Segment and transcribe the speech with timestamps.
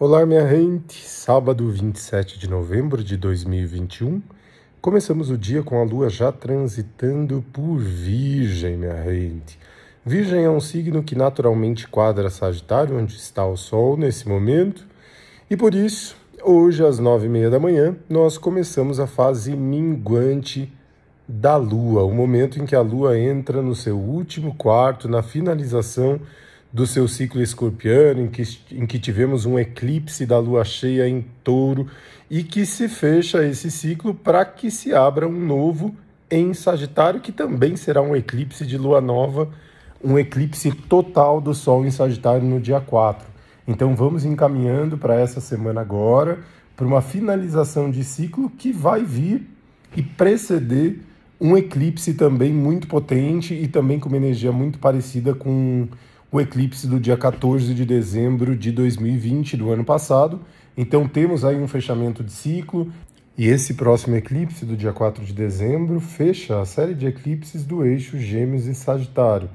[0.00, 1.04] Olá, minha gente!
[1.04, 4.22] Sábado 27 de novembro de 2021.
[4.80, 9.58] Começamos o dia com a lua já transitando por Virgem, minha gente.
[10.06, 14.86] Virgem é um signo que naturalmente quadra Sagitário, onde está o Sol nesse momento,
[15.50, 20.72] e por isso, hoje às nove e meia da manhã, nós começamos a fase minguante
[21.26, 26.20] da Lua, o momento em que a Lua entra no seu último quarto, na finalização
[26.72, 31.24] do seu ciclo escorpiano, em que, em que tivemos um eclipse da lua cheia em
[31.42, 31.88] touro
[32.30, 35.94] e que se fecha esse ciclo para que se abra um novo
[36.30, 39.48] em Sagitário, que também será um eclipse de lua nova,
[40.04, 43.26] um eclipse total do Sol em Sagitário no dia 4.
[43.66, 46.38] Então vamos encaminhando para essa semana agora,
[46.76, 49.46] para uma finalização de ciclo que vai vir
[49.96, 51.00] e preceder
[51.40, 55.88] um eclipse também muito potente e também com uma energia muito parecida com
[56.30, 60.40] o eclipse do dia 14 de dezembro de 2020, do ano passado.
[60.76, 62.92] Então temos aí um fechamento de ciclo,
[63.36, 67.84] e esse próximo eclipse do dia 4 de dezembro fecha a série de eclipses do
[67.84, 69.48] eixo Gêmeos e Sagitário.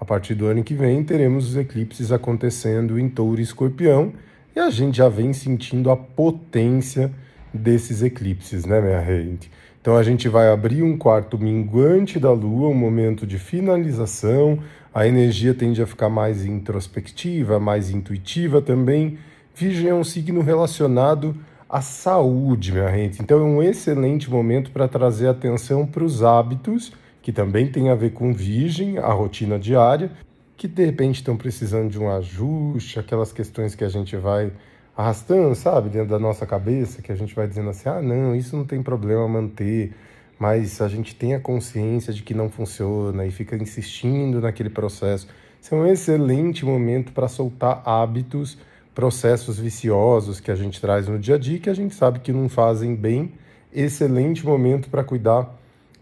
[0.00, 4.12] A partir do ano que vem teremos os eclipses acontecendo em Touro e Escorpião,
[4.54, 7.12] e a gente já vem sentindo a potência
[7.54, 9.50] desses eclipses, né, minha gente?
[9.80, 14.58] Então a gente vai abrir um quarto minguante da Lua, um momento de finalização,
[14.92, 19.18] a energia tende a ficar mais introspectiva, mais intuitiva também.
[19.54, 21.34] Virgem é um signo relacionado
[21.68, 23.22] à saúde, minha gente.
[23.22, 26.92] Então é um excelente momento para trazer atenção para os hábitos,
[27.22, 30.10] que também tem a ver com Virgem, a rotina diária,
[30.58, 34.52] que de repente estão precisando de um ajuste, aquelas questões que a gente vai
[34.96, 38.56] arrastando, sabe, dentro da nossa cabeça, que a gente vai dizendo assim: ah, não, isso
[38.56, 39.94] não tem problema manter
[40.40, 45.28] mas a gente tem a consciência de que não funciona e fica insistindo naquele processo.
[45.60, 48.56] Isso é um excelente momento para soltar hábitos,
[48.94, 52.32] processos viciosos que a gente traz no dia a dia que a gente sabe que
[52.32, 53.34] não fazem bem.
[53.70, 55.54] Excelente momento para cuidar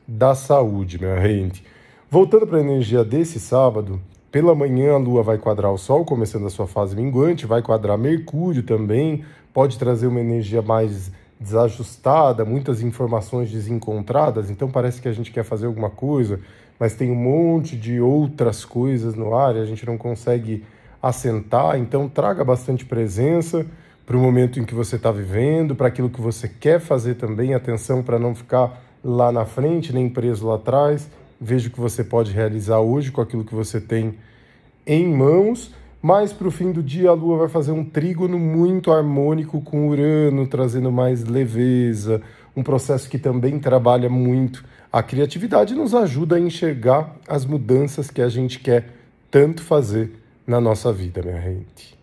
[0.06, 1.64] da saúde, minha gente.
[2.08, 6.46] Voltando para a energia desse sábado, pela manhã a Lua vai quadrar o Sol, começando
[6.46, 12.82] a sua fase minguante, vai quadrar Mercúrio também, pode trazer uma energia mais desajustada, muitas
[12.82, 16.40] informações desencontradas, então parece que a gente quer fazer alguma coisa,
[16.78, 20.64] mas tem um monte de outras coisas no ar e a gente não consegue
[21.02, 21.78] assentar.
[21.78, 23.66] Então, traga bastante presença
[24.06, 27.54] para o momento em que você está vivendo, para aquilo que você quer fazer também.
[27.54, 31.08] Atenção para não ficar lá na frente, nem preso lá atrás.
[31.40, 34.14] Veja o que você pode realizar hoje com aquilo que você tem
[34.86, 38.92] em mãos mais para o fim do dia, a Lua vai fazer um trígono muito
[38.92, 42.22] harmônico com Urano, trazendo mais leveza,
[42.54, 48.22] um processo que também trabalha muito a criatividade nos ajuda a enxergar as mudanças que
[48.22, 48.94] a gente quer
[49.30, 50.12] tanto fazer
[50.46, 51.97] na nossa vida, minha gente.